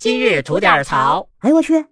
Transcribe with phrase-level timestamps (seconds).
[0.00, 1.28] 今日吐点槽。
[1.40, 1.84] 哎呦我去！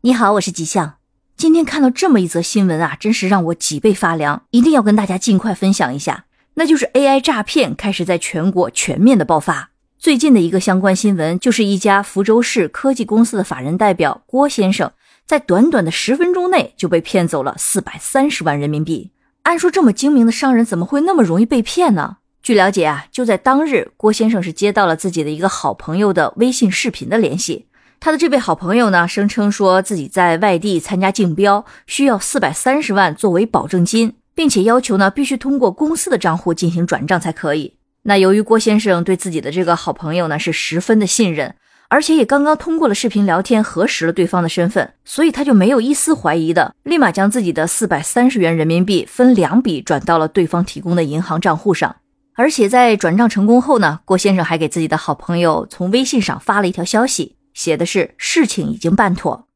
[0.00, 0.94] 你好，我是吉祥。
[1.36, 6.24] 今天看到这么一则新闻啊，真是让我脊背发凉，一定要跟大家尽快分享一下。
[6.54, 9.72] 那就是 AI 诈骗开始在全国全面的爆发。
[9.98, 14.90] 最近的一个相关新闻，就是一家福州市科技公司的法人代表郭先生，
[15.26, 19.12] 在短短的十分钟内就被骗走了四百三十万人民币。
[19.42, 22.16] 按说这么精明的商人，怎么会那么容易被骗呢？
[22.46, 27.66] 据了解啊，就在当日，郭先生是接到了自己的一个好朋友的微信视频的联系。
[27.98, 37.74] 他的这位好朋友呢，声称说自己在外地参加竞标，需要四百三十万作为保证金，并且要求呢必须通过公司的账户进行转账才可以。
[38.02, 41.56] 那由于郭先生对自己的这个好朋友呢是十分的信任，
[41.88, 51.96] 而且也刚刚通过了视频聊天核实了对方的身份，所以他就没有一丝怀疑的，立马将自己的四百三十元人民币分两笔转到了对方提供的银行账户上。
[52.36, 57.36] 而且在转账成功后呢，郭先生还给自己的好朋友从微信上发了一条消息。
[57.54, 59.48] 写的是事情已经办妥，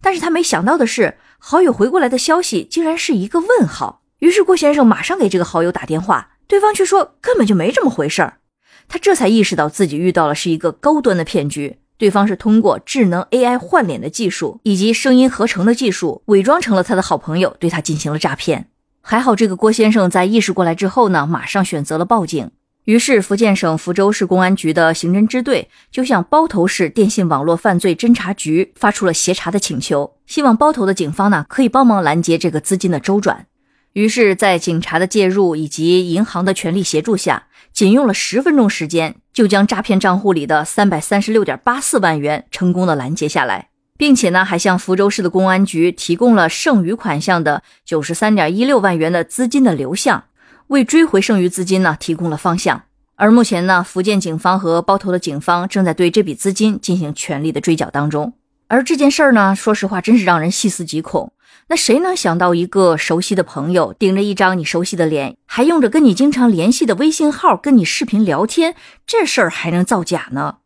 [0.00, 4.02] 但是他没想到的是，好友回过来的消息竟然是一个问号。
[4.20, 8.38] 于是郭先生马上给这个好友打电话，对方却说根本就没这么回事儿。
[8.86, 18.70] 他这才意识到自己遇到了是一个高端的骗局，对方是通过智能 AI 换脸的技术以及声音合成的技术，伪装成了他的好朋友，对他进行了诈骗。
[19.10, 22.50] 还好这个郭先生在意识过来之后呢，马上选择了报警。
[22.84, 33.46] 于是，福建省福州市公安局的刑侦支队就向包头市电信网络犯罪侦查局发出了协查的请求，希望包头的警方呢可以帮忙拦截这个资金的周转。
[33.94, 43.67] 于是，在警察的介入以及银行的全力协助下，仅用了十分钟时间，就将诈骗账户里的三百三十六点八四万元成功的拦截下来，
[43.98, 50.24] 并且呢，还向福州市的公安局提供了剩余款项的九十三点一六万元的资金的流向。
[50.68, 52.82] 为追回剩余资金呢提供了方向，
[53.16, 58.34] 而目前呢，福建警方和包头的警方正在对这笔资金进行全力的追缴当中。
[58.68, 61.32] 而这件事儿呢，说实话，真是让人细思极恐。
[61.68, 68.74] 那谁能想到，一个熟悉的朋友顶着一张你熟悉的脸，还用着跟你经常联系的微信号跟你视频聊天，
[69.06, 70.56] 这事儿还能造假呢？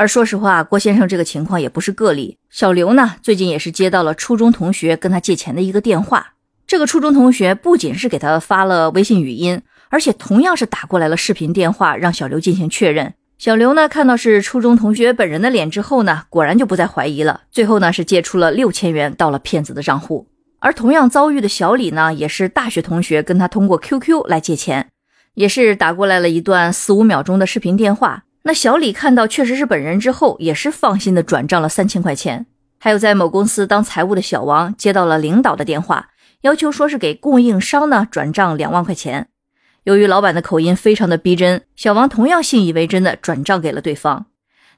[0.00, 2.38] 而说实话，郭先生这个情况也不是个例。
[2.48, 6.28] 小刘呢，最近也是接到了初中同学跟他借钱的一个电话。
[6.66, 9.60] 这个初中同学不仅是给他发了微信语音，
[9.90, 13.12] 而且同样是打过来了视频电话，让小刘进行确认。
[13.36, 17.42] 小刘呢看到是初中同学本人的脸之后呢，果然就不再怀疑了。
[17.50, 20.28] 最后呢是借出了六千元到了骗子的账户。
[20.60, 24.88] 而同样遭遇的小李呢，也是大学同学跟他通过 QQ 来借钱，
[25.34, 28.24] 也是打过来了一段四五秒钟的视频电话。
[28.42, 32.46] 那小李看到确实是本人之后，也是放心的转账了三千块钱。
[32.78, 36.08] 还有在某公司当财务的小王接到了领导的电话。
[36.42, 39.28] 要求说是给供应商呢转账两万块钱，
[39.84, 44.24] 由于老板的口音非常的逼真，小王同样信以为真的转账给了对方。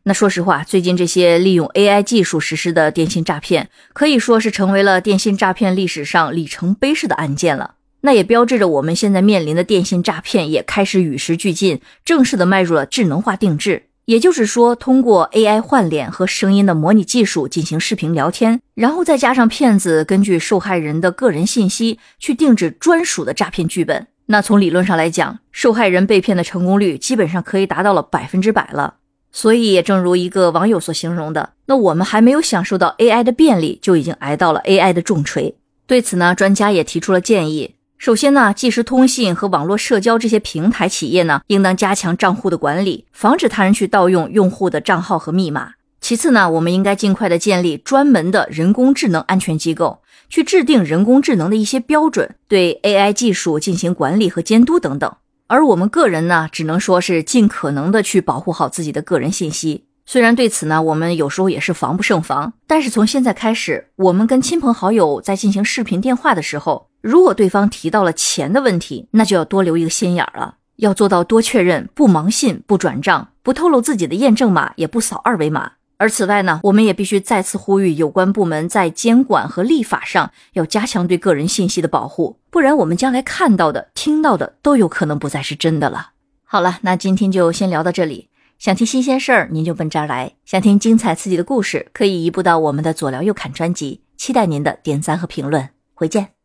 [0.02, 7.76] 那说实话，最近这些利用 AI 技术实施的电信诈骗，可以说是成为了电信诈骗历史上里程碑式的案件了。
[8.02, 13.84] 那也标志着我们现在面临的电信诈骗也开始与时俱进，正式的迈入了智能化定制。
[14.06, 24.08] 也就是说，通过 AI 换脸和声音的模拟技术进行视频聊天，然后再加上骗子根据受害人的个人信息去定制专属的诈骗剧本。
[24.26, 28.94] 那从理论上来讲，受害人被骗的成功率基本上可以达到了百分之百了。
[29.30, 35.54] 所以，也正如一个网友所形容的，那我们还没有享受到 AI 的便利，就已经挨到了 AI 的重锤。
[35.86, 37.76] 对此呢，专家也提出了建议。
[38.02, 45.74] 首先呢，即时通信和网络社交这些平台企业呢，应当加强账户的管理，防止他人去盗用用户的账号和密码。
[46.00, 55.14] 其次呢，我们应该尽快的建立专门的人工智能安全机构，去制定人工智能的一些标准，对 AI 技术进行管理和监督等等。
[55.46, 59.84] 而我们个人呢，只能说是尽可能的去保护好自己的个人信息。
[60.04, 75.72] 虽然对此呢，我们有时候也是防不胜防，但是从现在开始，我们跟亲朋好友在进行视频电话的时候，如果对方提到了钱的问题，那就要多留一个心眼儿了，要做到多确认，不盲信，不转账，不透露自己的验证码，也不扫二维码。
[75.98, 86.10] 而此外呢，我们也必须再次呼吁有关部门在监管和立法上要加强对个人信息的保护，不然我们将来看到的、听到的都有可能不再是真的了。
[86.44, 88.28] 好了，那今天就先聊到这里。
[88.58, 94.02] 想听新鲜事儿，您就奔这儿来；想听精彩刺激的故事，可以移步到我们的左聊右侃专辑。
[94.16, 96.41] 期待您的点赞和评论，回见。